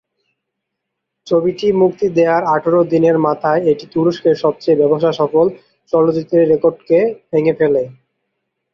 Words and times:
ছবিটি 1.27 1.67
মুক্তি 1.81 2.07
দেয়ার 2.17 2.43
আঠারো 2.55 2.79
দিনের 2.93 3.17
মাথায় 3.27 3.61
এটি 3.71 3.85
তুরস্কের 3.93 4.35
সবচেয়ে 4.43 4.79
ব্যবসাসফল 4.81 5.47
চলচ্চিত্রের 5.93 6.49
রেকর্ডকে 6.51 6.99
ভেঙে 7.29 7.53
ফেলে। 7.59 7.83